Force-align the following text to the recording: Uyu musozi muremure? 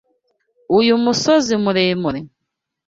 Uyu 0.77 0.93
musozi 1.03 1.53
muremure? 1.63 2.19